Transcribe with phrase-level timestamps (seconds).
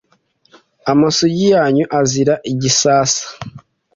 [0.91, 3.25] Amasugi yanyu azira igisasa!